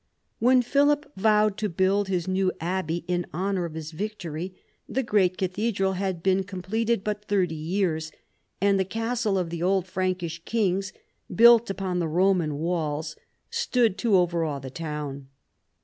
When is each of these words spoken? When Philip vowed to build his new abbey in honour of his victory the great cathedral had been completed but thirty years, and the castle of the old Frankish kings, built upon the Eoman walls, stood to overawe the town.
When 0.39 0.63
Philip 0.63 1.11
vowed 1.15 1.57
to 1.57 1.69
build 1.69 2.07
his 2.07 2.27
new 2.27 2.51
abbey 2.59 3.05
in 3.07 3.27
honour 3.35 3.65
of 3.65 3.75
his 3.75 3.91
victory 3.91 4.55
the 4.89 5.03
great 5.03 5.37
cathedral 5.37 5.93
had 5.93 6.23
been 6.23 6.43
completed 6.43 7.03
but 7.03 7.25
thirty 7.25 7.53
years, 7.53 8.11
and 8.59 8.79
the 8.79 8.83
castle 8.83 9.37
of 9.37 9.51
the 9.51 9.61
old 9.61 9.85
Frankish 9.85 10.41
kings, 10.43 10.91
built 11.31 11.69
upon 11.69 11.99
the 11.99 12.07
Eoman 12.07 12.53
walls, 12.53 13.15
stood 13.51 13.95
to 13.99 14.15
overawe 14.17 14.57
the 14.57 14.71
town. 14.71 15.27